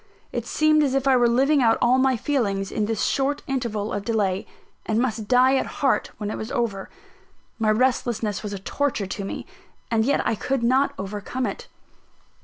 It 0.31 0.47
seemed 0.47 0.81
as 0.81 0.95
if 0.95 1.07
I 1.07 1.15
were 1.15 1.27
living 1.29 1.61
out 1.61 1.77
all 1.79 1.99
my 1.99 2.17
feelings 2.17 2.71
in 2.71 2.85
this 2.87 3.03
short 3.03 3.43
interval 3.45 3.93
of 3.93 4.03
delay, 4.03 4.47
and 4.83 4.97
must 4.99 5.27
die 5.27 5.57
at 5.57 5.67
heart 5.77 6.09
when 6.17 6.31
it 6.31 6.39
was 6.39 6.51
over. 6.51 6.89
My 7.59 7.69
restlessness 7.69 8.41
was 8.41 8.51
a 8.51 8.57
torture 8.57 9.05
to 9.05 9.23
me; 9.23 9.45
and 9.91 10.03
yet 10.03 10.25
I 10.27 10.33
could 10.33 10.63
not 10.63 10.95
overcome 10.97 11.45
it. 11.45 11.67